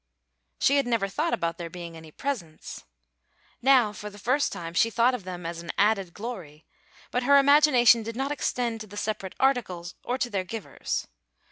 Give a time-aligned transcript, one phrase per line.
[0.59, 2.85] She had never thought about there being any presents.
[3.61, 6.65] Now for the first time she thought of them as an added glory,
[7.11, 11.05] but her imagination did not extend to the separate articles or to their givers.